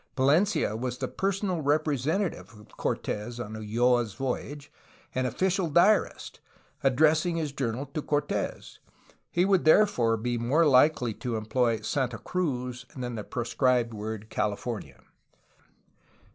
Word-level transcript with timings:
Palencia 0.15 0.75
was 0.75 0.97
the 0.97 1.07
personal 1.07 1.61
representative 1.61 2.57
of 2.59 2.75
Cortes 2.75 3.39
on 3.39 3.55
Ulloa's 3.55 4.15
voyage 4.15 4.71
and 5.13 5.27
official 5.27 5.69
diar 5.69 6.09
ist, 6.15 6.39
addressing 6.83 7.35
his 7.35 7.51
journal 7.51 7.85
to 7.93 8.01
Cortes. 8.01 8.79
He 9.29 9.45
would 9.45 9.63
therefore 9.63 10.17
be 10.17 10.39
more 10.39 10.65
likely 10.65 11.13
to 11.13 11.35
employ 11.35 11.77
''Santa 11.85 12.17
Cruz'^ 12.17 12.87
than 12.99 13.13
the 13.13 13.23
proscribed 13.23 13.93
word 13.93 14.31
"Calif 14.31 14.63
ornia. 14.63 15.01